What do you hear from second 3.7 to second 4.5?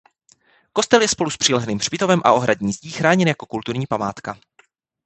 památka.